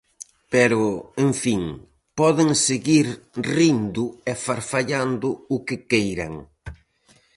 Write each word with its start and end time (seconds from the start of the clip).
Pero, 0.53 0.83
en 1.25 1.31
fin, 1.43 1.63
poden 2.19 2.49
seguir 2.67 3.05
rindo 3.55 4.03
e 4.31 4.33
farfallando 4.45 5.29
o 5.55 5.57
que 5.67 5.77
queiran. 5.91 6.33